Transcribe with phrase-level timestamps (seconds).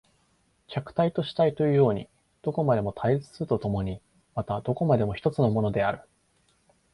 [0.67, 2.07] 客体と主体というように
[2.41, 4.01] どこまでも対立すると共に
[4.33, 6.01] またどこまでも一つのものである。